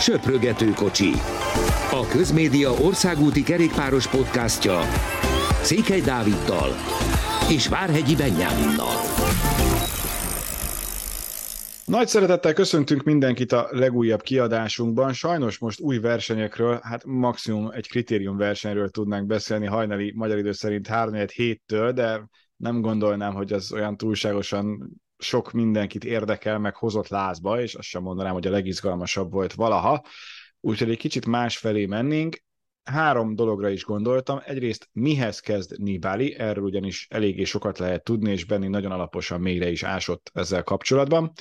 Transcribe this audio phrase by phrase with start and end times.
[0.00, 1.10] Söprögető kocsi.
[1.90, 4.80] A Közmédia országúti kerékpáros podcastja
[5.62, 6.68] Székely Dáviddal
[7.50, 8.96] és Várhegyi Benyáminnal.
[11.84, 15.12] Nagy szeretettel köszöntünk mindenkit a legújabb kiadásunkban.
[15.12, 20.86] Sajnos most új versenyekről, hát maximum egy kritérium versenyről tudnánk beszélni hajnali magyar idő szerint
[20.86, 24.90] 3 héttől, de nem gondolnám, hogy az olyan túlságosan
[25.24, 30.04] sok mindenkit érdekel, meg hozott lázba, és azt sem mondanám, hogy a legizgalmasabb volt valaha.
[30.60, 32.42] Úgyhogy egy kicsit más felé mennénk.
[32.82, 34.40] Három dologra is gondoltam.
[34.44, 39.70] Egyrészt mihez kezd Nibali, erről ugyanis eléggé sokat lehet tudni, és Benni nagyon alaposan mélyre
[39.70, 41.32] is ásott ezzel kapcsolatban.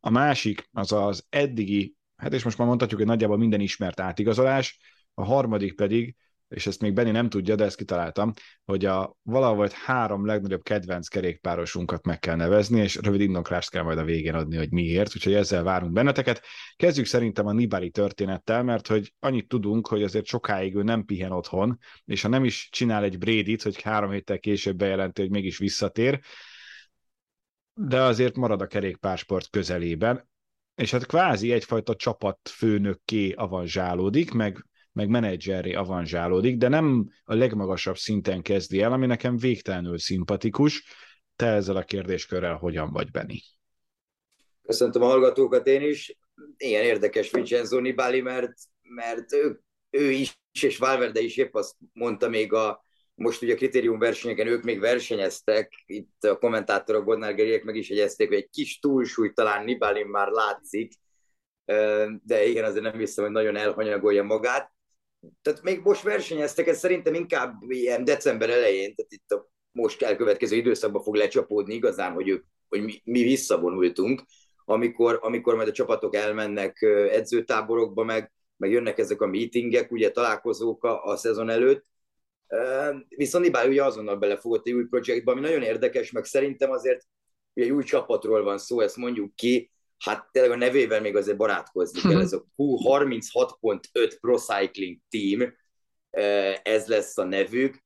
[0.00, 4.78] A másik az az eddigi, hát és most már mondhatjuk, hogy nagyjából minden ismert átigazolás,
[5.14, 6.16] a harmadik pedig
[6.54, 8.32] és ezt még Benni nem tudja, de ezt kitaláltam,
[8.64, 13.98] hogy a valahogy három legnagyobb kedvenc kerékpárosunkat meg kell nevezni, és rövid indoklást kell majd
[13.98, 16.42] a végén adni, hogy miért, úgyhogy ezzel várunk benneteket.
[16.76, 21.32] Kezdjük szerintem a Nibali történettel, mert hogy annyit tudunk, hogy azért sokáig ő nem pihen
[21.32, 25.58] otthon, és ha nem is csinál egy Brédit, hogy három héttel később bejelenti, hogy mégis
[25.58, 26.20] visszatér,
[27.74, 30.28] de azért marad a kerékpársport közelében,
[30.74, 38.42] és hát kvázi egyfajta csapatfőnökké avanzsálódik, meg meg menedzserré avanzsálódik, de nem a legmagasabb szinten
[38.42, 40.84] kezdi el, ami nekem végtelenül szimpatikus.
[41.36, 43.40] Te ezzel a kérdéskörrel hogyan vagy, Benni?
[44.62, 46.16] Köszöntöm a hallgatókat én is.
[46.56, 52.28] Ilyen érdekes Vincenzo Nibali, mert, mert ő, ő is, és Valverde is épp azt mondta
[52.28, 52.84] még a,
[53.14, 57.34] most ugye a kritérium versenyeken ők még versenyeztek, itt a kommentátorok, Bodnár
[57.64, 60.92] meg is egyezték, hogy egy kis túlsúly talán Nibali már látszik,
[62.22, 64.72] de igen, azért nem hiszem, hogy nagyon elhanyagolja magát
[65.42, 70.56] tehát még most versenyeztek, ez szerintem inkább ilyen december elején, tehát itt a most elkövetkező
[70.56, 74.22] időszakban fog lecsapódni igazán, hogy, ők, hogy mi, mi visszavonultunk,
[74.64, 80.84] amikor, amikor majd a csapatok elmennek edzőtáborokba, meg, meg jönnek ezek a meetingek, ugye találkozók
[80.84, 81.84] a, a szezon előtt,
[83.08, 87.06] Viszont Nibál ugye azonnal belefogott egy új projektbe, ami nagyon érdekes, meg szerintem azért
[87.54, 91.36] ugye egy új csapatról van szó, ezt mondjuk ki, hát tényleg a nevével még azért
[91.36, 95.54] barátkozni kell, ez a Q36.5 Pro Cycling Team,
[96.62, 97.84] ez lesz a nevük,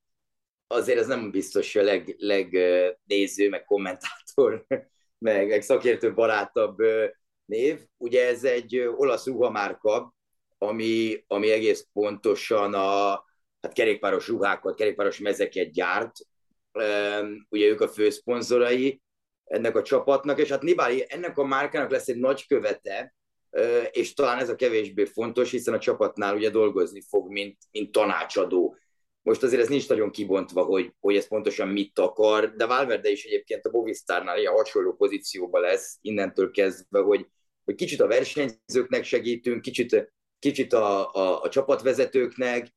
[0.66, 4.64] azért ez nem biztos a leg, legnéző, meg kommentátor,
[5.18, 6.76] meg, meg szakértő barátabb
[7.44, 7.80] név.
[7.96, 10.14] Ugye ez egy olasz ruhamárka,
[10.58, 13.24] ami, ami egész pontosan a
[13.60, 16.12] hát kerékpáros ruhákat, kerékpáros mezeket gyárt.
[17.48, 19.02] Ugye ők a főszponzorai,
[19.48, 23.14] ennek a csapatnak, és hát Nibali ennek a márkának lesz egy nagy követe,
[23.90, 28.76] és talán ez a kevésbé fontos, hiszen a csapatnál ugye dolgozni fog, mint, mint tanácsadó.
[29.22, 33.24] Most azért ez nincs nagyon kibontva, hogy, hogy ez pontosan mit akar, de Valverde is
[33.24, 37.26] egyébként a Bovistárnál ilyen hasonló pozícióban lesz innentől kezdve, hogy,
[37.64, 42.72] hogy kicsit a versenyzőknek segítünk, kicsit, kicsit a, a, a csapatvezetőknek,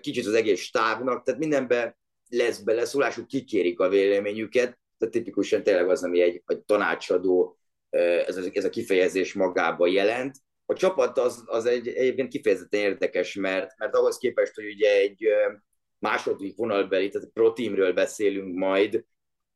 [0.00, 1.98] kicsit az egész stábnak, tehát mindenbe
[2.28, 7.58] lesz beleszólásuk, kikérik a véleményüket, tehát tipikusan tényleg az, ami egy, egy tanácsadó,
[7.90, 10.36] ez a, ez a kifejezés magában jelent.
[10.66, 15.28] A csapat az, az egy, egyébként kifejezetten érdekes, mert, mert ahhoz képest, hogy ugye egy
[15.98, 19.04] második vonalbeli, tehát pro teamről beszélünk majd,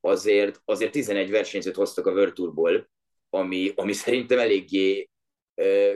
[0.00, 2.90] azért, azért 11 versenyzőt hoztak a World Tourból,
[3.30, 5.10] ami, ami szerintem eléggé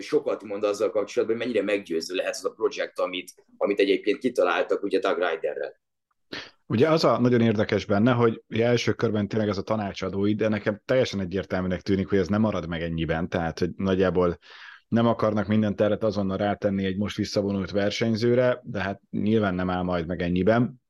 [0.01, 4.83] sokat mond azzal kapcsolatban, hogy mennyire meggyőző lehet az a projekt, amit, amit egyébként kitaláltak
[4.83, 5.81] ugye Doug Ryderrel.
[6.67, 10.81] Ugye az a nagyon érdekes benne, hogy első körben tényleg ez a tanácsadói, de nekem
[10.85, 14.39] teljesen egyértelműnek tűnik, hogy ez nem marad meg ennyiben, tehát hogy nagyjából
[14.89, 19.83] nem akarnak minden teret azonnal rátenni egy most visszavonult versenyzőre, de hát nyilván nem áll
[19.83, 20.81] majd meg ennyiben.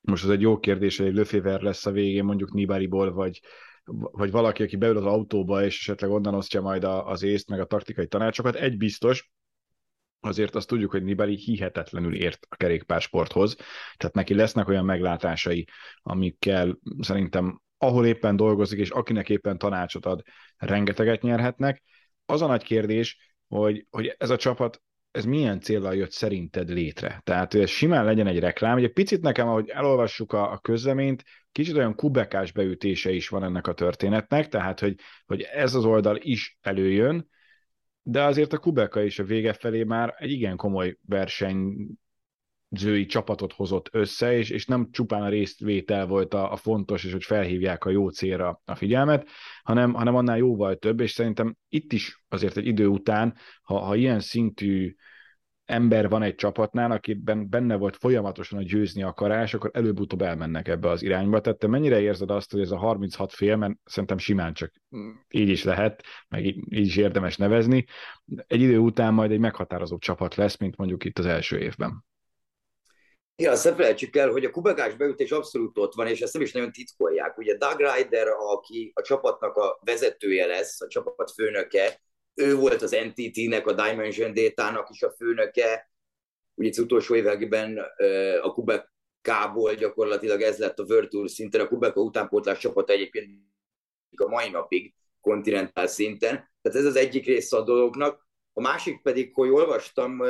[0.00, 3.40] Most az egy jó kérdés, hogy egy Löféver lesz a végén mondjuk Nibariból, vagy,
[3.84, 7.66] vagy valaki, aki beül az autóba, és esetleg onnan osztja majd az észt, meg a
[7.66, 8.54] taktikai tanácsokat.
[8.54, 9.30] Egy biztos,
[10.20, 13.56] azért azt tudjuk, hogy Nibali hihetetlenül ért a kerékpársporthoz,
[13.96, 15.66] tehát neki lesznek olyan meglátásai,
[16.02, 20.22] amikkel szerintem ahol éppen dolgozik, és akinek éppen tanácsot ad,
[20.56, 21.82] rengeteget nyerhetnek.
[22.26, 27.20] Az a nagy kérdés, hogy, hogy ez a csapat ez milyen célral jött szerinted létre?
[27.24, 28.76] Tehát, hogy ez simán legyen egy reklám.
[28.76, 33.66] Ugye picit nekem, ahogy elolvassuk a, a közleményt, kicsit olyan kubekás beütése is van ennek
[33.66, 34.94] a történetnek, tehát, hogy,
[35.26, 37.28] hogy ez az oldal is előjön,
[38.08, 41.88] de azért a Kubeka is a vége felé már egy igen komoly verseny
[42.70, 47.12] zői csapatot hozott össze, és, és nem csupán a résztvétel volt a, a fontos, és
[47.12, 49.28] hogy felhívják a jó célra a figyelmet,
[49.62, 53.96] hanem, hanem annál jóval több, és szerintem itt is azért egy idő után, ha, ha
[53.96, 54.94] ilyen szintű
[55.66, 60.88] ember van egy csapatnál, akiben benne volt folyamatosan a győzni akarás, akkor előbb-utóbb elmennek ebbe
[60.88, 61.40] az irányba.
[61.40, 64.72] Tehát te mennyire érzed azt, hogy ez a 36 fél, mert szerintem simán csak
[65.28, 67.84] így is lehet, meg így, is érdemes nevezni,
[68.46, 72.04] egy idő után majd egy meghatározó csapat lesz, mint mondjuk itt az első évben.
[73.42, 76.52] Ja, azt felejtsük el, hogy a kubegás beütés abszolút ott van, és ezt nem is
[76.52, 77.38] nagyon titkolják.
[77.38, 82.00] Ugye Doug Ryder, aki a csapatnak a vezetője lesz, a csapat főnöke,
[82.36, 85.90] ő volt az NTT-nek, a Dimension Data-nak is a főnöke,
[86.54, 87.78] ugye az utolsó években
[88.42, 93.28] a Kubekából gyakorlatilag ez lett a Tour szinten, a Kubeka utánpótlás csapat egyébként
[94.16, 96.34] a mai napig kontinentál szinten.
[96.62, 98.26] Tehát ez az egyik része a dolognak.
[98.52, 100.22] A másik pedig, hogy olvastam,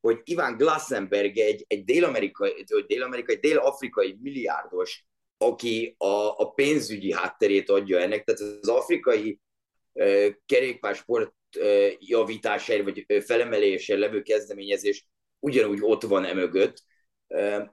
[0.00, 5.04] hogy Iván Glassenberg egy, egy dél-amerikai, dél-amerikai, dél-afrikai milliárdos,
[5.38, 9.40] aki a, a pénzügyi hátterét adja ennek, tehát az afrikai
[10.46, 11.32] kerékpársport
[11.98, 15.08] javításáért vagy felemelésére levő kezdeményezés
[15.38, 16.82] ugyanúgy ott van emögött.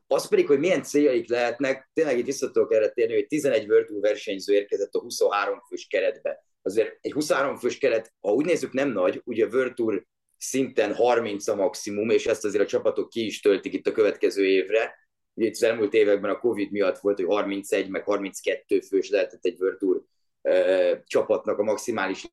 [0.08, 3.86] Az pedig, hogy milyen céljaik lehetnek, tényleg itt vissza tudok erre térni, hogy 11 World
[3.86, 6.46] Tour versenyző érkezett a 23 fős keretbe.
[6.62, 10.06] Azért egy 23 fős keret, ha úgy nézzük, nem nagy, ugye a World Tour
[10.38, 14.46] szinten 30 a maximum, és ezt azért a csapatok ki is töltik itt a következő
[14.46, 14.96] évre.
[15.34, 19.46] Ugye itt az elmúlt években a Covid miatt volt, hogy 31 meg 32 fős lehetett
[19.46, 20.04] egy World Tour
[21.06, 22.28] csapatnak a maximális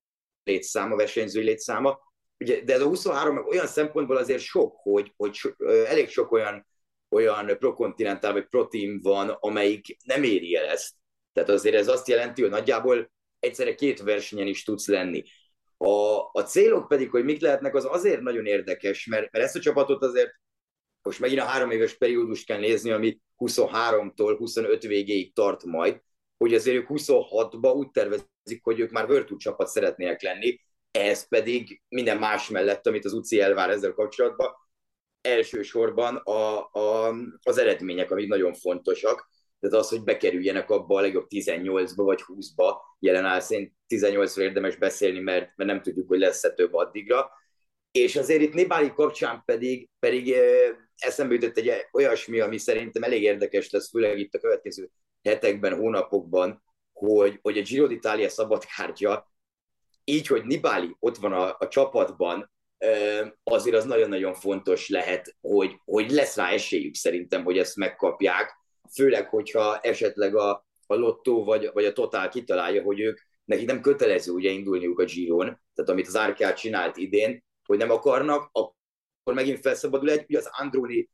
[0.44, 1.98] létszáma, versenyzői létszáma.
[2.38, 6.66] Ugye, de ez a 23 olyan szempontból azért sok, hogy, hogy so, elég sok olyan,
[7.08, 10.94] olyan prokontinentál vagy protein van, amelyik nem éri el ezt.
[11.32, 15.22] Tehát azért ez azt jelenti, hogy nagyjából egyszerre két versenyen is tudsz lenni.
[15.76, 19.60] A, a célok pedig, hogy mik lehetnek, az azért nagyon érdekes, mert, mert ezt a
[19.60, 20.30] csapatot azért
[21.02, 26.02] most megint a három éves periódust kell nézni, ami 23-tól 25 végéig tart majd,
[26.40, 30.60] hogy azért ők 26-ba úgy tervezik, hogy ők már Virtu csapat szeretnének lenni,
[30.90, 34.54] ez pedig minden más mellett, amit az UCI elvár ezzel kapcsolatban,
[35.20, 39.28] elsősorban a, a, az eredmények, amik nagyon fontosak.
[39.60, 44.76] Tehát az, hogy bekerüljenek abba a legjobb 18-ba vagy 20-ba, jelen áll szerint 18-ról érdemes
[44.76, 47.30] beszélni, mert, mert nem tudjuk, hogy lesz-e több addigra.
[47.90, 50.34] És azért itt Nibali kapcsán pedig, pedig
[50.96, 54.90] eszembe jutott egy olyasmi, ami szerintem elég érdekes lesz, főleg itt a következő
[55.22, 56.62] hetekben, hónapokban,
[56.92, 59.32] hogy, hogy a Giro d'Italia szabadkártya,
[60.04, 62.50] így, hogy Nibali ott van a, a csapatban,
[63.42, 68.56] azért az nagyon-nagyon fontos lehet, hogy, hogy lesz rá esélyük szerintem, hogy ezt megkapják,
[68.94, 73.80] főleg, hogyha esetleg a, a Lotto vagy, vagy a Total kitalálja, hogy ők neki nem
[73.80, 79.34] kötelező ugye indulniuk a Giron, tehát amit az Arkea csinált idén, hogy nem akarnak, akkor
[79.34, 81.10] megint felszabadul egy, az Androni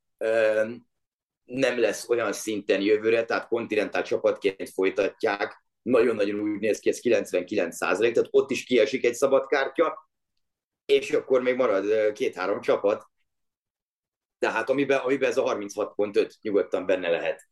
[1.47, 7.77] nem lesz olyan szinten jövőre, tehát kontinentál csapatként folytatják, nagyon-nagyon úgy néz ki, ez 99
[7.77, 10.09] százalék, tehát ott is kiesik egy szabad kártya,
[10.85, 13.07] és akkor még marad két-három csapat,
[14.39, 17.49] tehát amiben, amiben ez a 36.5 nyugodtan benne lehet.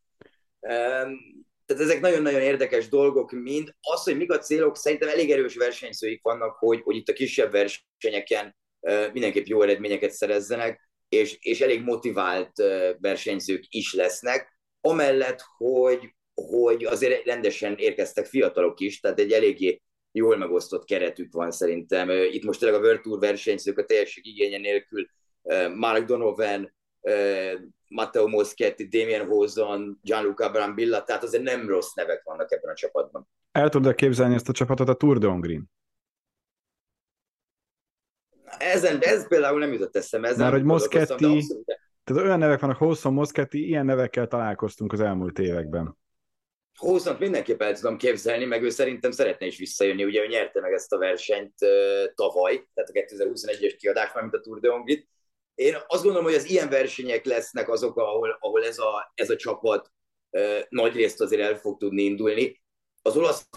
[1.67, 3.75] Tehát ezek nagyon-nagyon érdekes dolgok mind.
[3.81, 7.53] Az, hogy mik a célok, szerintem elég erős versenyzőik vannak, hogy, hogy itt a kisebb
[7.53, 8.57] versenyeken
[9.13, 12.53] mindenképp jó eredményeket szerezzenek és, és elég motivált
[12.99, 20.37] versenyzők is lesznek, amellett, hogy, hogy azért rendesen érkeztek fiatalok is, tehát egy eléggé jól
[20.37, 22.11] megosztott keretük van szerintem.
[22.11, 25.07] Itt most tényleg a World Tour versenyzők a teljesség igénye nélkül
[25.75, 26.75] Mark Donovan,
[27.89, 33.29] Matteo Moschetti, Damien Hozon, Gianluca Brambilla, tehát azért nem rossz nevek vannak ebben a csapatban.
[33.53, 35.61] El tudod képzelni ezt a csapatot a Tour de Hongrie?
[38.59, 40.29] Ezen, ez például nem jutott eszembe.
[40.29, 41.47] Ezen Már hogy Moszketti,
[42.05, 45.99] tehát olyan nevek vannak, Hosszon, Moszketti, ilyen nevekkel találkoztunk az elmúlt években.
[46.79, 50.73] Hosszont mindenképp el tudom képzelni, meg ő szerintem szeretne is visszajönni, ugye ő nyerte meg
[50.73, 55.09] ezt a versenyt uh, tavaly, tehát a 2021-es kiadás, mint a Tour de Hongrit.
[55.55, 59.37] Én azt gondolom, hogy az ilyen versenyek lesznek azok, ahol, ahol ez, a, ez a
[59.37, 59.93] csapat
[60.31, 62.63] uh, nagy részt azért el fog tudni indulni.
[63.03, 63.49] Az olasz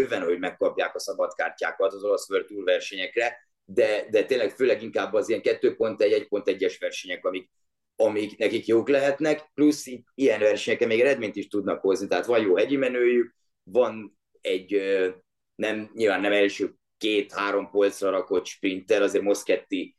[0.00, 5.12] bőven, hogy megkapják a szabadkártyákat az olasz World Tour versenyekre, de, de tényleg főleg inkább
[5.12, 7.50] az ilyen 2.1-1.1-es versenyek, amik,
[7.96, 12.56] amik nekik jók lehetnek, plusz ilyen versenyeken még eredményt is tudnak hozni, tehát van jó
[12.56, 14.82] hegyi menőjük, van egy
[15.54, 19.96] nem, nyilván nem első két-három polcra rakott sprinter, azért Moszketti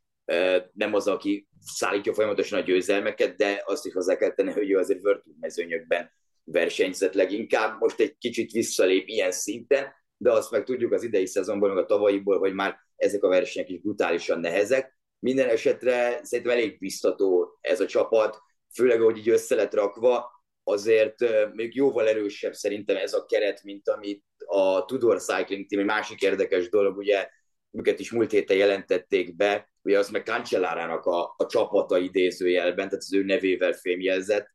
[0.74, 4.78] nem az, aki szállítja folyamatosan a győzelmeket, de azt is hozzá kell tenni, hogy ő
[4.78, 6.12] azért Tour mezőnyökben
[6.44, 11.74] versenyzet leginkább, most egy kicsit visszalép ilyen szinten, de azt meg tudjuk az idei szezonból,
[11.74, 15.00] meg a tavalyiból, hogy már ezek a versenyek is brutálisan nehezek.
[15.20, 18.38] Minden esetre szerintem elég biztató ez a csapat,
[18.74, 20.30] főleg, hogy így össze lett rakva,
[20.64, 21.16] azért
[21.54, 26.22] még jóval erősebb szerintem ez a keret, mint amit a Tudor Cycling Team, egy másik
[26.22, 27.28] érdekes dolog, ugye,
[27.72, 33.04] őket is múlt héten jelentették be, ugye az meg Cancellárának a, a csapata idézőjelben, tehát
[33.04, 34.50] az ő nevével fémjelzett,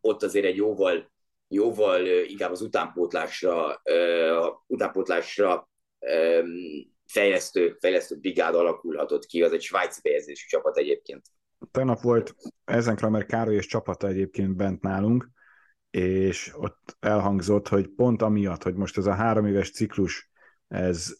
[0.00, 1.10] ott azért egy jóval,
[1.48, 3.82] jóval inkább az utánpótlásra,
[4.66, 5.70] utánpótlásra
[7.06, 11.22] fejlesztő, fejlesztő brigád alakulhatott ki, az egy svájci bejegyzésű csapat egyébként.
[11.70, 15.28] Tegnap volt ezen Kramer Károly és csapata egyébként bent nálunk,
[15.90, 20.30] és ott elhangzott, hogy pont amiatt, hogy most ez a három éves ciklus,
[20.68, 21.16] ez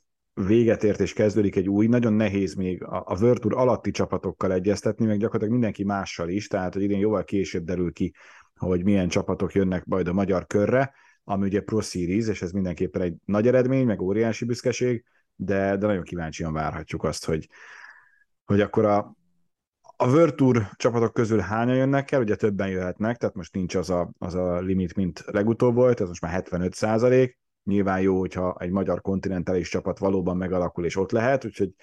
[0.47, 4.53] véget ért és kezdődik egy új, nagyon nehéz még a, a World Tour alatti csapatokkal
[4.53, 8.15] egyeztetni, meg gyakorlatilag mindenki mással is, tehát hogy idén jóval később derül ki,
[8.57, 10.95] hogy milyen csapatok jönnek majd a magyar körre,
[11.25, 15.05] ami ugye Pro Series, és ez mindenképpen egy nagy eredmény, meg óriási büszkeség,
[15.35, 17.49] de, de nagyon kíváncsian várhatjuk azt, hogy,
[18.45, 19.17] hogy akkor a,
[19.97, 23.91] a World Tour csapatok közül hányan jönnek el, ugye többen jöhetnek, tehát most nincs az
[23.91, 28.57] a, az a limit, mint legutóbb volt, ez most már 75 százalék, nyilván jó, hogyha
[28.59, 31.75] egy magyar kontinentális csapat valóban megalakul és ott lehet, úgyhogy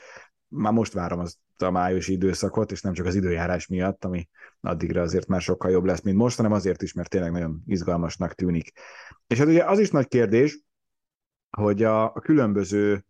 [0.48, 4.30] már most várom azt a májusi időszakot, és nem csak az időjárás miatt, ami
[4.62, 8.34] addigra azért már sokkal jobb lesz, mint most, hanem azért is, mert tényleg nagyon izgalmasnak
[8.34, 8.72] tűnik.
[9.28, 10.60] És hát ugye az is nagy kérdés,
[11.50, 13.06] hogy a, a különböző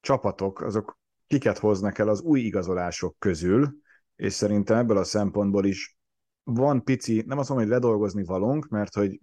[0.00, 3.74] csapatok, azok kiket hoznak el az új igazolások közül,
[4.16, 5.98] és szerintem ebből a szempontból is
[6.42, 9.20] van pici, nem azt mondom, hogy ledolgozni valunk, mert hogy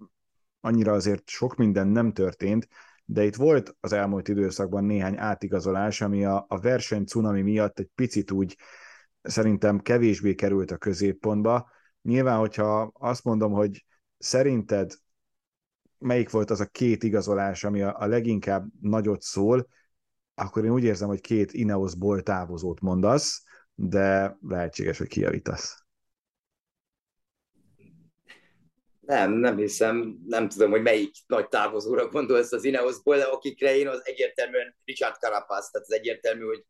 [0.62, 2.68] annyira azért sok minden nem történt,
[3.06, 7.90] de itt volt az elmúlt időszakban néhány átigazolás, ami a, a verseny cunami miatt egy
[7.96, 8.58] picit úgy
[9.22, 11.70] szerintem kevésbé került a középpontba.
[12.02, 13.86] Nyilván, hogyha azt mondom, hogy
[14.18, 14.94] szerinted
[15.98, 19.68] melyik volt az a két igazolás, ami a, a leginkább nagyot szól,
[20.36, 23.44] akkor én úgy érzem, hogy két Ineosból távozót mondasz,
[23.76, 25.87] de lehetséges, hogy kijavítasz.
[29.08, 33.88] Nem, nem hiszem, nem tudom, hogy melyik nagy távozóra gondolsz az Ineosból, de akikre én
[33.88, 36.66] az egyértelműen Richard Carapaz, tehát az egyértelmű, hogy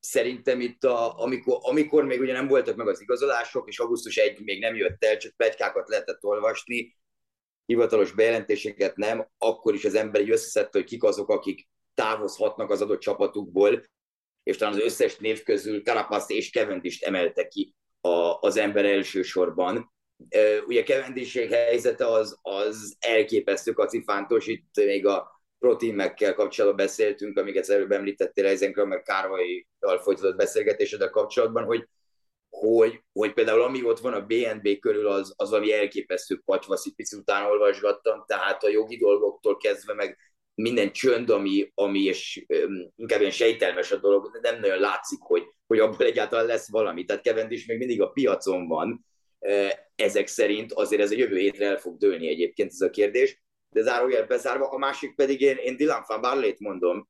[0.00, 4.40] szerintem itt, a, amikor, amikor még ugye nem voltak meg az igazolások, és augusztus 1
[4.44, 6.96] még nem jött el, csak plegykákat lehetett olvasni,
[7.66, 12.82] hivatalos bejelentéseket nem, akkor is az ember így összeszedte, hogy kik azok, akik távozhatnak az
[12.82, 13.84] adott csapatukból,
[14.42, 19.92] és talán az összes név közül Carapaz és Cavendish emelte ki a, az ember elsősorban.
[20.66, 27.92] Ugye Cavendish helyzete az, az elképesztő kacifántos, itt még a proteimekkel kapcsolatban beszéltünk, amiket előbb
[27.92, 31.88] említettél Eisenkről, meg Kárvaival folytatott beszélgetéseddel kapcsolatban, hogy,
[32.48, 36.94] hogy, hogy például ami ott van a BNB körül, az, az valami elképesztő pacsvasz, itt
[36.94, 40.18] picit után olvasgattam, tehát a jogi dolgoktól kezdve, meg
[40.54, 45.18] minden csönd, ami, ami és um, inkább ilyen sejtelmes a dolog, de nem nagyon látszik,
[45.20, 47.04] hogy, hogy abból egyáltalán lesz valami.
[47.04, 49.06] Tehát Cavendish még mindig a piacon van,
[49.94, 53.82] ezek szerint azért ez a jövő hétre el fog dőlni egyébként ez a kérdés, de
[53.82, 57.08] zárójel bezárva, a másik pedig én, én Dylan van Barley-t mondom,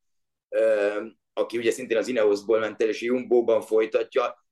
[1.32, 4.44] aki ugye szintén az Ineosból ment el, és Jumbo-ban folytatja,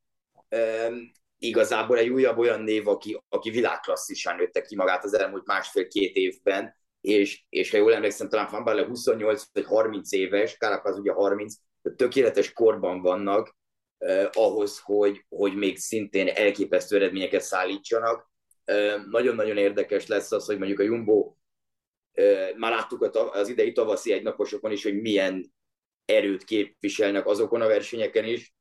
[1.38, 6.76] igazából egy újabb olyan név, aki, aki világklasszisán nőtte ki magát az elmúlt másfél-két évben,
[7.00, 11.54] és, és ha jól emlékszem, talán Van Barle 28 vagy 30 éves, Carapaz ugye 30,
[11.96, 13.56] tökéletes korban vannak
[13.98, 18.30] eh, ahhoz, hogy, hogy még szintén elképesztő eredményeket szállítsanak.
[19.10, 21.34] Nagyon-nagyon érdekes lesz az, hogy mondjuk a Jumbo,
[22.56, 23.02] már láttuk
[23.32, 25.52] az idei tavaszi egynaposokon is, hogy milyen
[26.04, 28.54] erőt képviselnek azokon a versenyeken is,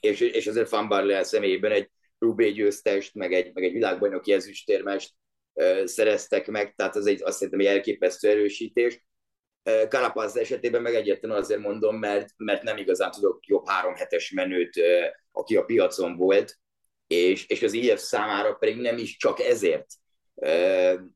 [0.00, 5.12] és, és azért Van Barle személyében egy Rubé győztest, meg egy, meg egy világbajnoki ezüstérmest
[5.84, 9.04] szereztek meg, tehát az egy, azt szerintem egy elképesztő erősítés.
[9.88, 14.80] Karapaz esetében meg egyetlen azért mondom, mert, mert nem igazán tudok jobb három hetes menőt,
[15.32, 16.58] aki a piacon volt,
[17.06, 19.86] és, és az IF számára pedig nem is csak ezért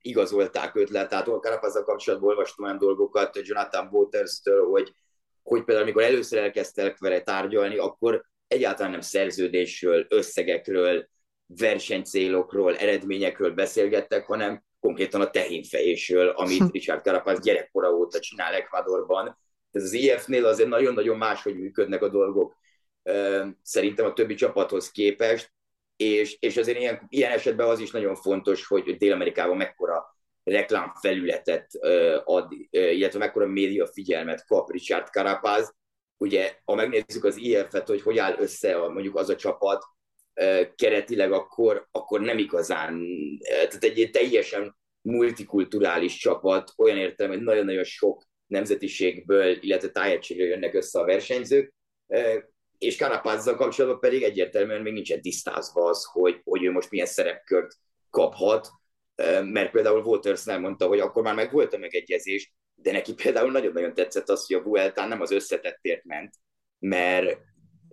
[0.01, 1.07] igazolták őt le.
[1.07, 4.95] Tehát Karapazzal kapcsolatban olvastam olyan dolgokat Jonathan Waters-től, hogy,
[5.43, 11.09] hogy például amikor először elkezdtek vele tárgyalni, akkor egyáltalán nem szerződésről, összegekről,
[11.47, 16.71] versenycélokról, eredményekről beszélgettek, hanem konkrétan a tehénfejésről, amit hm.
[16.71, 19.39] Richard Carapaz gyerekkora óta csinál Ecuadorban.
[19.71, 22.57] Ez az IF-nél azért nagyon-nagyon máshogy működnek a dolgok
[23.63, 25.53] szerintem a többi csapathoz képest,
[25.97, 31.71] és, és azért ilyen, ilyen esetben az is nagyon fontos, hogy Dél-Amerikában mekkora reklámfelületet
[32.25, 35.75] ad, illetve mekkora média figyelmet kap Richard Carapaz.
[36.17, 39.85] Ugye, ha megnézzük az IF-et, hogy hogy áll össze a, mondjuk az a csapat,
[40.75, 43.07] keretileg akkor, akkor nem igazán,
[43.45, 50.99] tehát egy teljesen multikulturális csapat, olyan értem, hogy nagyon-nagyon sok nemzetiségből, illetve tájegységről jönnek össze
[50.99, 51.75] a versenyzők,
[52.79, 57.75] és Karapazzal kapcsolatban pedig egyértelműen még nincsen tisztázva az, hogy, hogy ő most milyen szerepkört
[58.11, 58.69] kaphat,
[59.43, 63.51] mert például Waters nem mondta, hogy akkor már meg volt a megegyezés, de neki például
[63.51, 66.35] nagyon-nagyon tetszett az, hogy a Vueltán nem az összetettért ment,
[66.79, 67.39] mert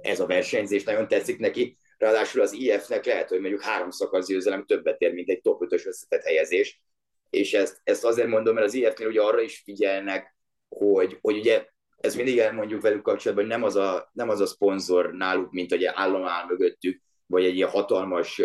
[0.01, 4.65] ez a versenyzés nagyon tetszik neki, ráadásul az IF-nek lehet, hogy mondjuk három szakasz győzelem
[4.65, 6.81] többet ér, mint egy top 5-ös összetett helyezés,
[7.29, 10.35] és ezt, ezt azért mondom, mert az IF-nél ugye arra is figyelnek,
[10.67, 11.65] hogy, hogy ugye
[11.97, 15.69] ez mindig elmondjuk velük kapcsolatban, hogy nem az a, nem az a szponzor náluk, mint
[15.69, 18.41] hogy állam áll mögöttük, vagy egy ilyen hatalmas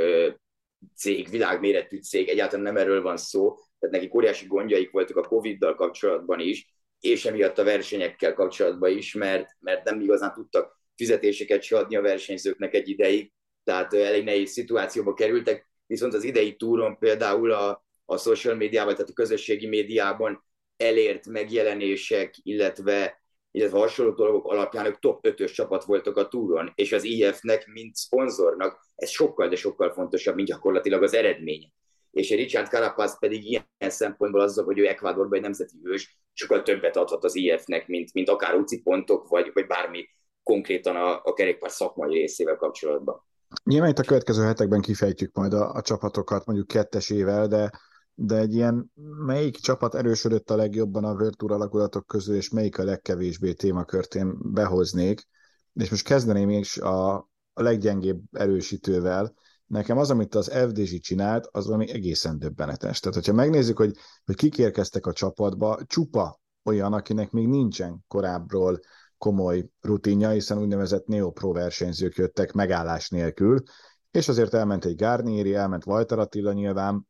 [0.96, 5.74] cég, világméretű cég, egyáltalán nem erről van szó, tehát nekik óriási gondjaik voltak a Covid-dal
[5.74, 6.66] kapcsolatban is,
[7.00, 12.02] és emiatt a versenyekkel kapcsolatban is, mert, mert nem igazán tudtak fizetéseket se adni a
[12.02, 13.32] versenyzőknek egy ideig,
[13.64, 19.10] tehát elég nehéz szituációba kerültek, viszont az idei túron például a, a social médiában, tehát
[19.10, 20.44] a közösségi médiában
[20.76, 26.92] elért megjelenések, illetve, illetve hasonló dolgok alapján ők top 5-ös csapat voltak a túron, és
[26.92, 31.72] az IF-nek, mint szponzornak, ez sokkal, de sokkal fontosabb, mint gyakorlatilag az eredmény.
[32.10, 36.96] És Richard Carapaz pedig ilyen szempontból az, hogy ő Ecuadorban egy nemzeti hős, sokkal többet
[36.96, 40.08] adhat az IF-nek, mint, mint akár UCI pontok, vagy, vagy bármi
[40.42, 43.22] konkrétan a, a kerékpár szakmai részével kapcsolatban.
[43.64, 47.70] Nyilván itt a következő hetekben kifejtjük majd a, a csapatokat mondjuk kettesével, de,
[48.14, 48.92] de egy ilyen
[49.26, 54.14] melyik csapat erősödött a legjobban a World Tour alakulatok közül, és melyik a legkevésbé témakört
[54.14, 55.26] én behoznék.
[55.72, 57.14] És most kezdeném is a,
[57.52, 59.34] a leggyengébb erősítővel.
[59.66, 63.00] Nekem az, amit az FDZ csinált, az valami egészen döbbenetes.
[63.00, 68.80] Tehát, hogyha megnézzük, hogy, hogy kik érkeztek a csapatba, csupa olyan, akinek még nincsen korábbról
[69.24, 73.62] komoly rutinja, hiszen úgynevezett neopro versenyzők jöttek megállás nélkül,
[74.10, 77.08] és azért elment egy Garnieri, elment Walter Attila nyilván,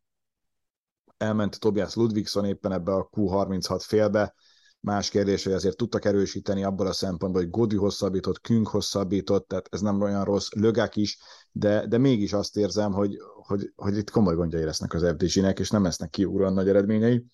[1.16, 4.34] elment Tobias Ludvigson éppen ebbe a Q36 félbe,
[4.80, 9.68] Más kérdés, hogy azért tudtak erősíteni abból a szempontból, hogy Godi hosszabbított, Künk hosszabbított, tehát
[9.70, 11.18] ez nem olyan rossz, Lögák is,
[11.52, 13.16] de, de mégis azt érzem, hogy,
[13.46, 17.24] hogy, hogy itt komoly gondjai lesznek az FDG-nek, és nem lesznek kiugróan nagy eredményei.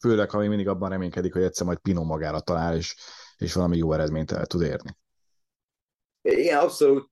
[0.00, 2.96] Főleg, ha még mindig abban reménykedik, hogy egyszer majd Pino magára talál, és,
[3.38, 4.96] és valami jó eredményt el tud érni.
[6.22, 7.08] Igen, abszolút.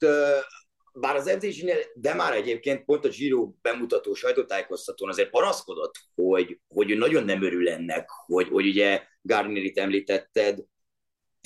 [0.92, 6.96] Bár az FDG-nél, de már egyébként pont a Giro bemutató sajtótájékoztatón azért panaszkodott, hogy, hogy
[6.98, 10.64] nagyon nem örül ennek, hogy, hogy ugye Garnierit említetted,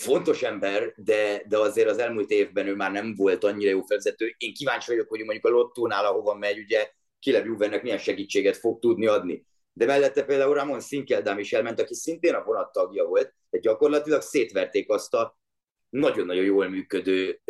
[0.01, 4.35] fontos ember, de, de azért az elmúlt évben ő már nem volt annyira jó felvezető.
[4.39, 8.79] Én kíváncsi vagyok, hogy mondjuk a Lottónál, ahova megy, ugye Kile Juvennek milyen segítséget fog
[8.79, 9.47] tudni adni.
[9.81, 14.21] De mellette például Ramon Sinkeldám is elment, aki szintén a vonat tagja volt, de gyakorlatilag
[14.21, 15.39] szétverték azt a
[15.89, 17.41] nagyon-nagyon jól működő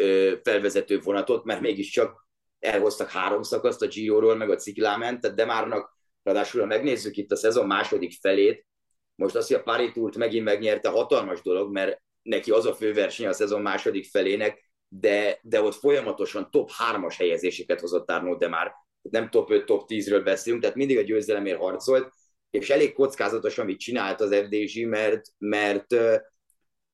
[0.43, 6.61] felvezető vonatot, mert mégiscsak elhoztak három szakaszt a Giro-ról, meg a Cikláment, de márnak, ráadásul
[6.61, 8.67] ha megnézzük itt a szezon második felét,
[9.15, 12.93] most azt, hogy a Paris Tourt megint megnyerte, hatalmas dolog, mert neki az a fő
[12.93, 18.49] verseny a szezon második felének, de, de ott folyamatosan top 3-as helyezéseket hozott Arnaud de
[18.49, 22.13] már, nem top 5, top 10-ről beszélünk, tehát mindig a győzelemért harcolt,
[22.51, 25.97] és elég kockázatos, amit csinált az FDG, mert, mert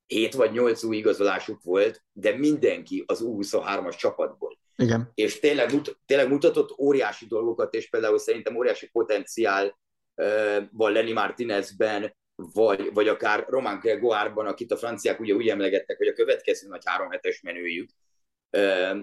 [0.07, 4.59] 7 vagy 8 új igazolásuk volt, de mindenki az U23-as csapatból.
[4.77, 5.11] Igen.
[5.15, 5.71] És tényleg,
[6.07, 9.79] tényleg mutatott óriási dolgokat, és például szerintem óriási potenciál
[10.71, 16.07] van Lenny Martinezben, vagy, vagy akár Román Gregoárban, akit a franciák ugye úgy emlegettek, hogy
[16.07, 17.91] a következő nagy három hetes menőjük.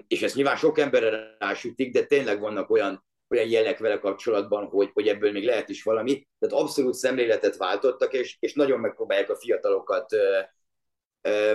[0.06, 4.90] És ezt nyilván sok emberre rásütik, de tényleg vannak olyan, olyan jelek vele kapcsolatban, hogy,
[4.92, 6.28] hogy ebből még lehet is valami.
[6.38, 11.48] Tehát abszolút szemléletet váltottak, és, és nagyon megpróbálják a fiatalokat uh,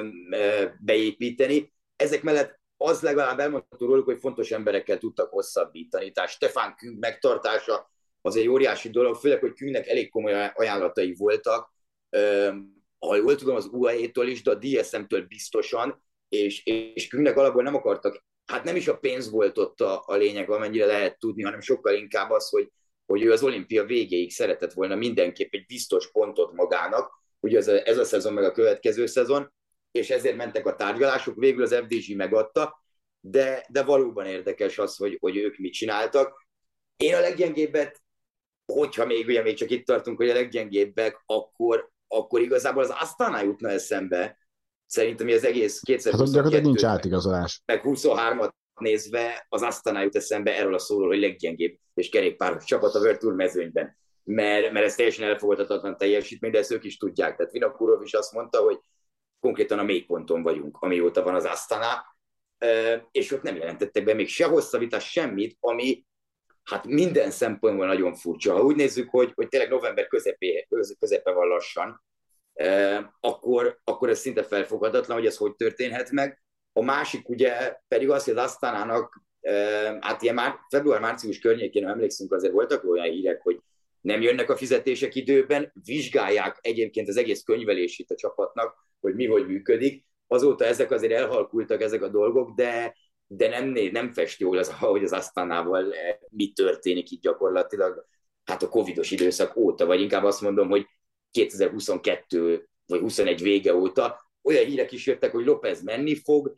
[0.79, 1.73] beépíteni.
[1.95, 6.11] Ezek mellett az legalább elmondható róluk, hogy fontos emberekkel tudtak hosszabbítani.
[6.11, 7.89] Tehát Stefan Küng megtartása
[8.21, 11.73] az egy óriási dolog, főleg, hogy Küngnek elég komoly ajánlatai voltak,
[12.99, 17.75] ha jól tudom, az UAE-től is, de a DSM-től biztosan, és, és Küngnek alapból nem
[17.75, 21.61] akartak, hát nem is a pénz volt ott a, a lényeg, amennyire lehet tudni, hanem
[21.61, 22.71] sokkal inkább az, hogy,
[23.05, 27.87] hogy ő az olimpia végéig szeretett volna mindenképp egy biztos pontot magának, ugye ez a,
[27.87, 29.53] ez a szezon meg a következő szezon,
[29.91, 32.83] és ezért mentek a tárgyalások, végül az FDG megadta,
[33.19, 36.47] de, de valóban érdekes az, hogy, hogy ők mit csináltak.
[36.97, 38.01] Én a leggyengébbet,
[38.65, 43.41] hogyha még ugye még csak itt tartunk, hogy a leggyengébbek, akkor, akkor igazából az Astana
[43.41, 44.37] jutna eszembe,
[44.89, 47.61] szerintem az egész kétszer hát, gyakorlatilag nincs átigazolás.
[47.65, 52.95] Meg 23-at nézve az Astana jut eszembe erről a szóról, hogy leggyengébb és kerékpáros csapat
[52.95, 53.97] a World Tour mezőnyben.
[54.23, 57.35] Mert, mert ez teljesen elfogadhatatlan teljesítmény, de ezt ők is tudják.
[57.35, 58.79] Tehát Vinakurov is azt mondta, hogy
[59.39, 62.17] konkrétan a mélyponton vagyunk, amióta van az Astana,
[63.11, 66.05] és ott nem jelentettek be még se hosszabbítás, semmit, ami
[66.63, 68.53] hát minden szempontból nagyon furcsa.
[68.53, 70.67] Ha úgy nézzük, hogy, hogy tényleg november közepé,
[70.99, 72.03] közepe van lassan,
[73.19, 76.43] akkor, akkor ez szinte felfogadatlan, hogy ez hogy történhet meg.
[76.73, 79.23] A másik ugye pedig az, hogy az Asztánának,
[79.99, 83.59] hát ilyen már február-március környékén, ha emlékszünk, azért voltak olyan hírek, hogy
[84.01, 89.47] nem jönnek a fizetések időben, vizsgálják egyébként az egész könyvelését a csapatnak, hogy mi hogy
[89.47, 92.95] működik, azóta ezek azért elhalkultak ezek a dolgok, de,
[93.27, 98.05] de nem, nem fest jól az, ahogy az Asztánával eh, mi történik itt gyakorlatilag,
[98.43, 100.87] hát a covidos időszak óta, vagy inkább azt mondom, hogy
[101.31, 104.31] 2022 vagy 21 vége óta.
[104.41, 106.55] Olyan hírek is jöttek, hogy López menni fog,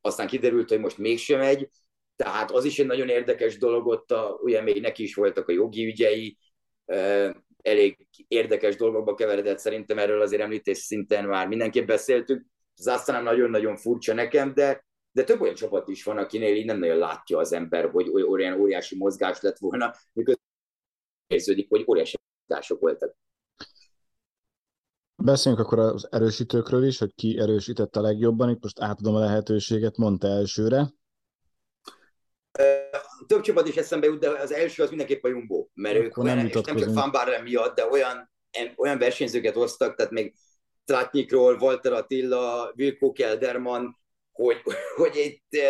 [0.00, 1.70] aztán kiderült, hogy most mégsem megy,
[2.16, 5.52] tehát az is egy nagyon érdekes dolog ott, a, ugye még neki is voltak a
[5.52, 6.38] jogi ügyei,
[7.62, 13.76] elég érdekes dolgokba keveredett, szerintem erről azért említés szinten már mindenképp beszéltünk, az aztán nagyon-nagyon
[13.76, 17.52] furcsa nekem, de, de több olyan csapat is van, akinél így nem nagyon látja az
[17.52, 20.44] ember, hogy olyan óriási mozgás lett volna, miközben
[21.26, 23.16] érződik, hogy óriási mozgások voltak.
[25.16, 28.50] Beszéljünk akkor az erősítőkről is, hogy ki erősített a legjobban.
[28.50, 30.92] Itt most átadom a lehetőséget, mondta elsőre.
[33.26, 36.36] Több csapat is eszembe jut, de az első az mindenképp a Jumbo, mert ők olyan,
[36.36, 38.30] nem, és nem csak Fanbárlen miatt, de olyan,
[38.76, 40.34] olyan versenyzőket hoztak, tehát még
[40.84, 43.98] Tratnikról, Walter Attila, Wilko Kelderman,
[44.32, 44.56] hogy,
[44.96, 45.62] hogy itt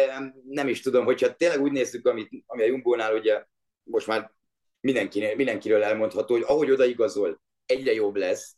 [0.48, 3.44] nem is tudom, hogyha tényleg úgy nézzük, amit, ami a Jumbo-nál ugye
[3.82, 4.32] most már
[4.80, 8.56] mindenki, mindenkiről elmondható, hogy ahogy odaigazol, egyre jobb lesz,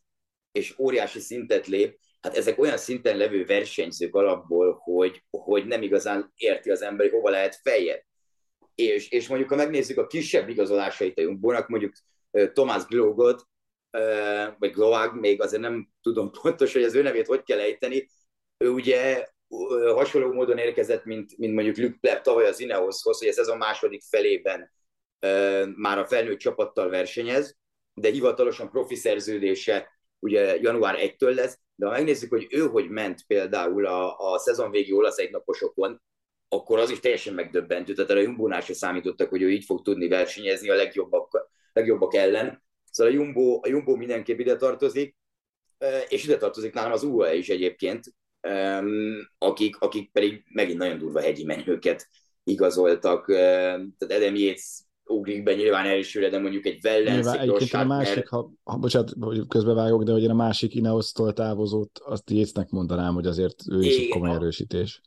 [0.57, 6.33] és óriási szintet lép, hát ezek olyan szinten levő versenyzők alapból, hogy, hogy nem igazán
[6.37, 8.03] érti az ember, hogy hova lehet feljebb.
[8.75, 11.93] És, és mondjuk, ha megnézzük a kisebb igazolásait a Jumbónak, mondjuk
[12.53, 13.47] Tomás Glogot,
[14.59, 18.09] vagy Glovag, még azért nem tudom pontos, hogy az ő nevét hogy kell ejteni,
[18.65, 19.27] ő ugye
[19.95, 24.03] hasonló módon érkezett, mint, mint mondjuk Luke Pleb tavaly az Ineoshoz, hogy ez a második
[24.03, 24.71] felében
[25.77, 27.57] már a felnőtt csapattal versenyez,
[27.95, 33.25] de hivatalosan profi szerződése ugye január 1-től lesz, de ha megnézzük, hogy ő hogy ment
[33.27, 36.03] például a, a szezon végi olasz egynaposokon,
[36.49, 37.93] akkor az is teljesen megdöbbentő.
[37.93, 42.63] Tehát a Jumbo-nál se számítottak, hogy ő így fog tudni versenyezni a legjobbak, legjobbak ellen.
[42.91, 45.17] Szóval a Jumbo, a Jumbo mindenképp ide tartozik,
[46.09, 48.05] és ide tartozik nálam az UAE is egyébként,
[49.39, 52.09] akik, akik pedig megint nagyon durva hegyi menőket
[52.45, 53.27] igazoltak.
[53.27, 58.77] Tehát Adam Yates ugrik be nyilván elsőre, de mondjuk egy Egyébként a másik, ha, ha,
[58.77, 63.81] bocsánat, hogy közbevágok, de hogy a másik Ineosztól távozott, azt Jéznek mondanám, hogy azért ő
[63.81, 65.01] is egy komoly erősítés.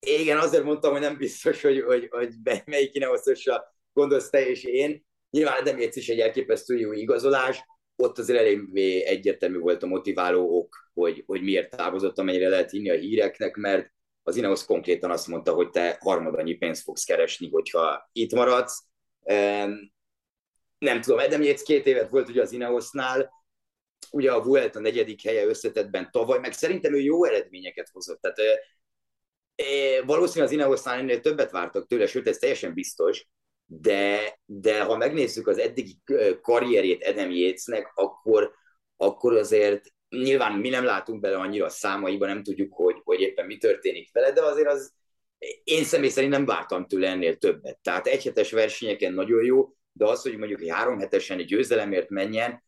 [0.00, 4.64] Igen, azért mondtam, hogy nem biztos, hogy, hogy, hogy be, melyik Ineosztosra gondolsz te és
[4.64, 5.04] én.
[5.30, 7.64] Nyilván nem is egy elképesztő jó igazolás,
[7.96, 12.90] ott azért eléggé egyértelmű volt a motiváló ok, hogy, hogy miért távozott, amennyire lehet hinni
[12.90, 18.08] a híreknek, mert az Ineos konkrétan azt mondta, hogy te harmadannyi pénzt fogsz keresni, hogyha
[18.12, 18.84] itt maradsz,
[20.78, 23.30] nem tudom, Adam Yates két évet volt ugye az Ineosnál,
[24.10, 28.20] ugye a Vuelt a negyedik helye összetettben tavaly, meg szerintem ő jó eredményeket hozott.
[28.20, 28.38] Tehát
[30.04, 33.26] valószínűleg az Ineosnál ennél többet vártak tőle, sőt, ez teljesen biztos,
[33.66, 35.98] de, de ha megnézzük az eddigi
[36.40, 38.54] karrierét Adam Yatesnek, akkor,
[38.96, 43.46] akkor azért nyilván mi nem látunk bele annyira a számaiba, nem tudjuk, hogy, hogy éppen
[43.46, 44.92] mi történik vele, de azért az
[45.64, 47.78] én személy szerint nem vártam tőle ennél többet.
[47.82, 52.62] Tehát egyhetes versenyeken nagyon jó, de az, hogy mondjuk egy három hetesen egy győzelemért menjen,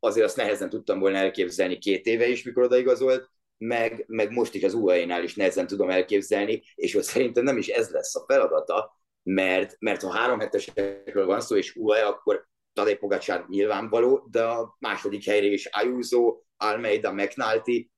[0.00, 4.62] azért azt nehezen tudtam volna elképzelni két éve is, mikor odaigazolt, meg, meg most is
[4.62, 9.00] az UAE-nál is nehezen tudom elképzelni, és ott szerintem nem is ez lesz a feladata,
[9.22, 14.76] mert, mert ha három hetesekről van szó, és UAE, akkor Tadej Pogacsár nyilvánvaló, de a
[14.78, 17.90] második helyre is Ayuso, Almeida, McNulty,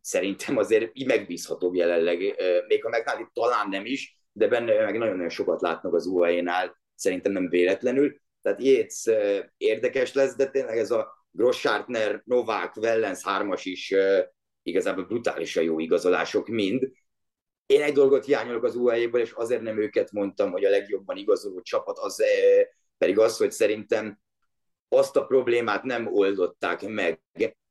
[0.00, 2.18] szerintem azért így megbízhatóbb jelenleg,
[2.68, 7.32] még a McNally talán nem is, de benne meg nagyon-nagyon sokat látnak az UAE-nál, szerintem
[7.32, 8.20] nem véletlenül.
[8.42, 9.12] Tehát Jéz
[9.56, 13.94] érdekes lesz, de tényleg ez a Grosschartner, Novák, Wellens hármas is
[14.62, 16.90] igazából brutálisan jó igazolások mind.
[17.66, 21.60] Én egy dolgot hiányolok az UAE-ből, és azért nem őket mondtam, hogy a legjobban igazoló
[21.60, 22.24] csapat, az
[22.98, 24.20] pedig az, hogy szerintem
[24.88, 27.20] azt a problémát nem oldották meg,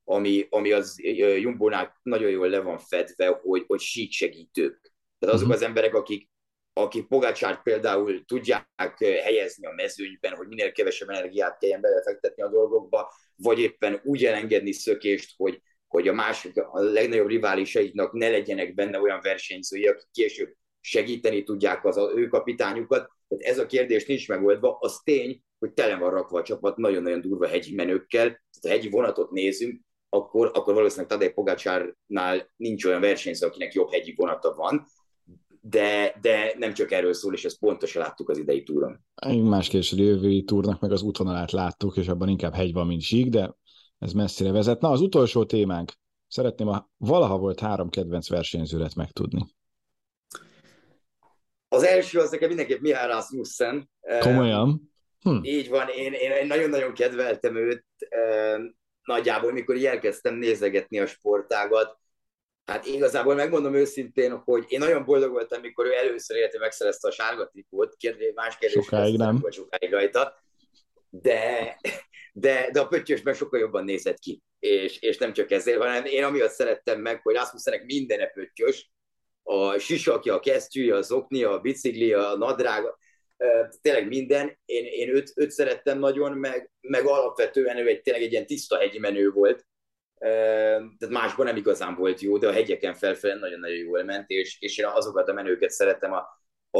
[0.03, 0.95] ami, ami az
[1.39, 4.93] Jumbónál nagyon jól le van fedve, hogy, hogy segítők.
[5.19, 5.61] Tehát azok uh-huh.
[5.61, 6.29] az emberek, akik,
[6.73, 13.13] akik Pogácsárt például tudják helyezni a mezőnyben, hogy minél kevesebb energiát kelljen belefektetni a dolgokba,
[13.35, 18.99] vagy éppen úgy elengedni szökést, hogy, hogy a másik, a legnagyobb riválisaiknak ne legyenek benne
[18.99, 23.11] olyan versenyzői, akik később segíteni tudják az ő kapitányukat.
[23.27, 24.77] Tehát ez a kérdés nincs megoldva.
[24.79, 28.23] Az tény, hogy tele van rakva a csapat nagyon-nagyon durva hegyi menőkkel.
[28.27, 29.81] Tehát a hegyi vonatot nézünk,
[30.13, 34.85] akkor, akkor valószínűleg Tadej Pogacsárnál nincs olyan versenyző, akinek jobb hegyi vonata van,
[35.61, 39.05] de, de nem csak erről szól, és ezt pontosan láttuk az idei túron.
[39.43, 43.01] Más kérdés, a jövői túrnak meg az útvonalát láttuk, és abban inkább hegy van, mint
[43.01, 43.55] sík, de
[43.99, 44.81] ez messzire vezet.
[44.81, 45.91] Na, az utolsó témánk.
[46.27, 49.45] Szeretném a valaha volt három kedvenc versenyzőret megtudni.
[51.67, 53.89] Az első az nekem mindenképp Mihály Rasmussen.
[54.19, 54.91] Komolyan?
[55.19, 55.43] Hm.
[55.43, 57.85] Így van, én, én nagyon-nagyon kedveltem őt
[59.03, 62.01] nagyjából, mikor elkezdtem nézegetni a sportágat,
[62.65, 67.11] Hát igazából megmondom őszintén, hogy én nagyon boldog voltam, mikor ő először életében megszerezte a
[67.11, 69.37] sárga trikót, kérdés, más kérdés, sokáig nem.
[69.39, 70.43] volt sokáig rajta,
[71.09, 71.77] de,
[72.33, 76.23] de, de a pöttyösben sokkal jobban nézett ki, és, és nem csak ezért, hanem én
[76.23, 78.91] amiatt szerettem meg, hogy Rasmussenek minden pöttyös,
[79.43, 82.97] a sisakja, a kesztyűje, az oknia, a bicikli, a nadrága,
[83.81, 84.57] tényleg minden.
[84.65, 88.77] Én, én őt, őt szerettem nagyon, meg, meg alapvetően ő egy, tényleg egy ilyen tiszta
[88.77, 89.65] hegyi menő volt,
[90.19, 94.77] tehát másban nem igazán volt jó, de a hegyeken felfelé nagyon-nagyon jól ment, és, és
[94.77, 96.25] én azokat a menőket szerettem a,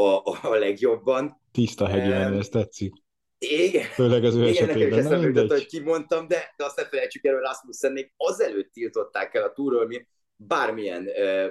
[0.00, 1.40] a, a legjobban.
[1.52, 2.92] Tiszta hegyi menő, ez tetszik.
[3.38, 3.84] Igen.
[3.84, 4.76] Főleg az ő Igen, esetében.
[4.76, 8.72] nekem is eszembe hogy kimondtam, de, de azt ne felejtsük el, hogy Rasmussen még azelőtt
[8.72, 11.08] tiltották el a túról, mi bármilyen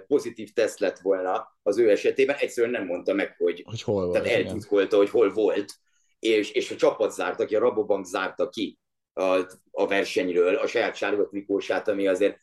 [0.07, 4.23] pozitív teszt lett volna az ő esetében, egyszerűen nem mondta meg, hogy, hogy hol volt.
[4.23, 5.73] Tehát eltitkolta, hogy hol volt,
[6.19, 8.79] és, és a csapat zárta ki, a Rabobank zárta ki
[9.13, 9.23] a,
[9.71, 12.39] a versenyről a saját sárga trikósát, ami azért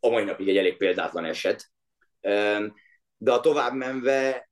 [0.00, 1.70] a mai napig egy elég példátlan eset.
[3.16, 4.50] De a tovább menve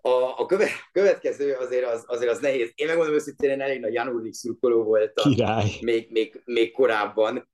[0.00, 2.72] a, a köve, következő azért az, azért az nehéz.
[2.74, 5.32] Én megmondom őszintén, én elég nagy Jan Ulrich szurkoló voltam.
[5.32, 5.70] Király.
[5.80, 7.50] Még, még, még korábban.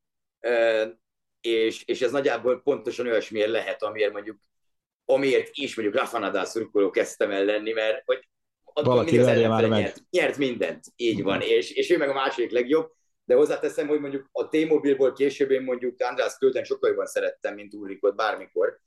[1.40, 4.38] És, és ez nagyjából pontosan olyasmiért lehet, amiért mondjuk
[5.04, 8.28] amiért is mondjuk Rafa Nadal szurkoló kezdtem el lenni, mert hogy
[8.84, 9.80] Valaki az már meg.
[9.80, 12.92] Nyert, nyert mindent, így van, és, és ő meg a második legjobb,
[13.24, 17.74] de hozzáteszem, hogy mondjuk a T-Mobilból később én mondjuk András Költen sokkal jobban szerettem, mint
[17.74, 18.80] Ulrikot bármikor.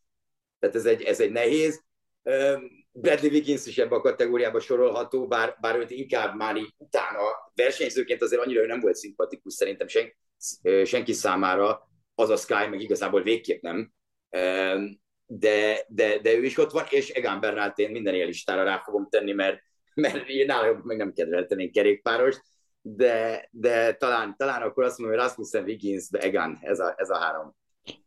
[0.60, 1.84] Tehát ez egy, ez egy nehéz.
[2.92, 7.20] Bradley Wiggins is ebbe a kategóriába sorolható, bár, bár őt inkább már így utána
[7.56, 10.14] versenyzőként azért annyira ő nem volt szimpatikus szerintem sen,
[10.86, 13.93] senki számára, az a Sky meg igazából végképp nem.
[15.25, 18.82] De, de, de ő is ott van, és Egan Bernát én minden ilyen listára rá
[18.86, 19.60] fogom tenni, mert,
[19.93, 22.41] mert én nála meg nem kedveltem én kerékpárost,
[22.82, 27.10] de, de talán, talán akkor azt mondom, hogy Rasmussen, Wiggins, de Egan, ez a, ez
[27.10, 27.56] a három.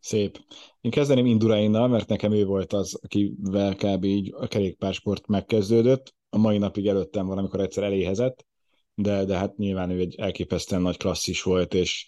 [0.00, 0.38] Szép.
[0.80, 4.04] Én kezdeném Indurainnal, mert nekem ő volt az, akivel kb.
[4.04, 6.14] így a kerékpársport megkezdődött.
[6.30, 8.46] A mai napig előttem van, amikor egyszer eléhezett,
[8.94, 12.06] de, de hát nyilván ő egy elképesztően nagy klasszis volt, és,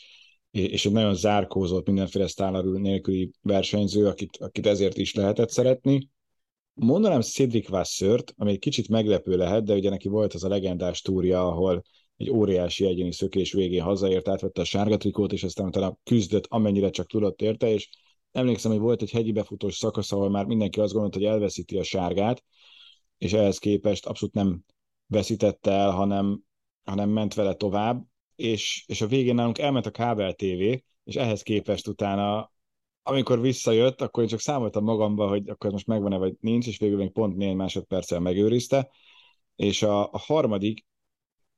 [0.61, 6.11] és egy nagyon zárkózott, mindenféle sztálarú nélküli versenyző, akit, akit ezért is lehetett szeretni.
[6.75, 11.01] Mondanám Cedric Vassört, ami egy kicsit meglepő lehet, de ugye neki volt az a legendás
[11.01, 11.83] túrja, ahol
[12.17, 16.91] egy óriási egyéni szökés végén hazaért, átvette a sárga trikót, és aztán utána küzdött, amennyire
[16.91, 17.89] csak tudott érte, és
[18.33, 21.83] emlékszem, hogy volt egy hegyi befutós szakasz, ahol már mindenki azt gondolta, hogy elveszíti a
[21.83, 22.45] sárgát,
[23.19, 24.65] és ehhez képest abszolút nem
[25.07, 26.41] veszítette el, hanem,
[26.85, 28.05] hanem ment vele tovább,
[28.37, 30.61] és, és a végén nálunk elment a kábel TV,
[31.05, 32.53] és ehhez képest utána,
[33.03, 36.97] amikor visszajött, akkor én csak számoltam magamba, hogy akkor most megvan-e, vagy nincs, és végül
[36.97, 38.91] még pont négy másodperccel megőrizte,
[39.57, 40.87] és a, a harmadik,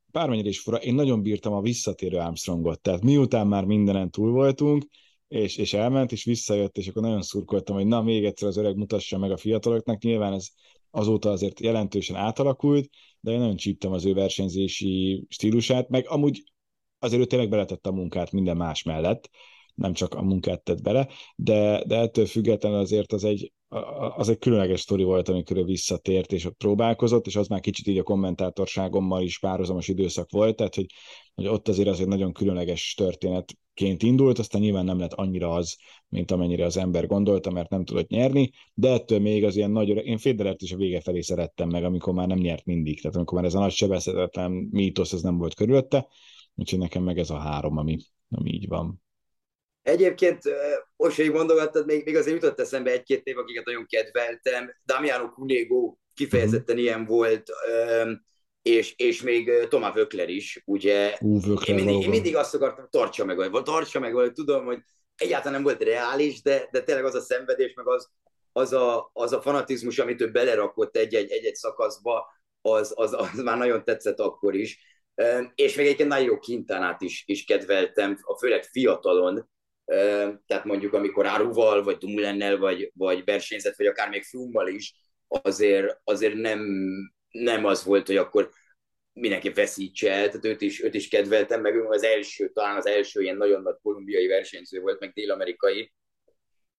[0.06, 4.86] bármennyire is fura, én nagyon bírtam a visszatérő Armstrongot, tehát miután már mindenen túl voltunk,
[5.28, 8.76] és, és elment, és visszajött, és akkor nagyon szurkoltam, hogy na, még egyszer az öreg
[8.76, 10.48] mutassa meg a fiataloknak, nyilván ez
[10.90, 12.88] azóta azért jelentősen átalakult,
[13.20, 16.42] de én nagyon csíptem az ő versenyzési stílusát, meg amúgy
[16.98, 19.30] azért ő tényleg beletette a munkát minden más mellett,
[19.78, 23.52] nem csak a munkát tett bele, de, de ettől függetlenül azért az egy,
[24.16, 27.86] az egy különleges sztori volt, amikor ő visszatért és ott próbálkozott, és az már kicsit
[27.86, 30.86] így a kommentátorságommal is párhuzamos időszak volt, tehát hogy,
[31.34, 35.76] hogy ott azért az egy nagyon különleges történetként indult, aztán nyilván nem lett annyira az,
[36.08, 39.88] mint amennyire az ember gondolta, mert nem tudott nyerni, de ettől még az ilyen nagy,
[39.88, 43.38] én Federert is a vége felé szerettem meg, amikor már nem nyert mindig, tehát amikor
[43.38, 46.08] már ez a nagy sebezhetetlen mítosz, ez nem volt körülötte,
[46.58, 47.98] úgyhogy nekem meg ez a három, ami,
[48.30, 49.02] ami így van.
[49.82, 50.42] Egyébként,
[50.96, 54.74] most, hogy mondogattad, még, még azért jutott eszembe egy-két név, akiket nagyon kedveltem.
[54.84, 56.78] Damiano Cunego kifejezetten mm.
[56.78, 57.50] ilyen volt,
[58.62, 61.16] és, és még Tomá Vökler is, ugye.
[61.20, 64.64] Ú, Vökler én, mindig, én mindig azt akartam, tartsa meg, vagy tartsa meg, vagy tudom,
[64.64, 64.78] hogy
[65.16, 68.10] egyáltalán nem volt reális, de, de tényleg az a szenvedés, meg az,
[68.52, 72.26] az, a, az a fanatizmus, amit ő belerakott egy-egy, egy-egy szakaszba,
[72.60, 74.78] az, az, az már nagyon tetszett akkor is.
[75.54, 79.50] És még egyébként Nairo Quintanát is, is kedveltem, a főleg fiatalon,
[80.46, 84.94] tehát mondjuk amikor Áruval, vagy Dumulennel, vagy, vagy versenyzett, vagy akár még Frummal is,
[85.28, 86.60] azért, azért nem,
[87.30, 88.50] nem az volt, hogy akkor
[89.12, 92.86] mindenki veszítse el, tehát őt is, őt is kedveltem, meg ő az első, talán az
[92.86, 95.92] első ilyen nagyon nagy kolumbiai versenyző volt, meg dél-amerikai,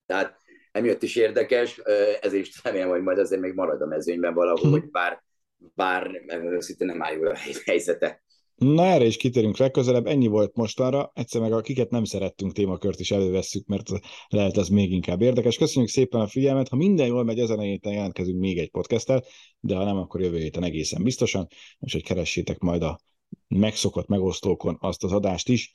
[0.06, 0.38] tehát
[0.72, 1.78] emiatt is érdekes,
[2.22, 4.92] ezért is remélem, hogy majd azért még marad a mezőnyben valahogy, hm.
[4.92, 5.24] bár,
[5.58, 8.22] bár megmondom, nem áll a helyzete.
[8.60, 13.12] Na erre is kitérünk legközelebb, ennyi volt mostanra, egyszer meg akiket nem szerettünk témakört is
[13.12, 13.90] elővesszük, mert
[14.28, 15.58] lehet az még inkább érdekes.
[15.58, 19.24] Köszönjük szépen a figyelmet, ha minden jól megy, ezen a héten jelentkezünk még egy podcasttel,
[19.60, 21.48] de ha nem, akkor jövő héten egészen biztosan,
[21.80, 23.00] és hogy keressétek majd a
[23.48, 25.72] megszokott megosztókon azt az adást is,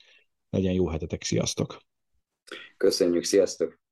[0.49, 1.81] legyen jó hetetek, sziasztok!
[2.77, 3.84] Köszönjük, sziasztok!